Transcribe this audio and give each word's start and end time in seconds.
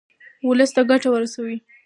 ولس 0.47 0.71
ته 0.75 0.81
ګټه 0.89 1.09
ورسوئ. 1.11 1.57